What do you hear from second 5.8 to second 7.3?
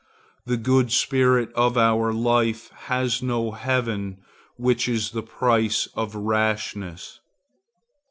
of rashness.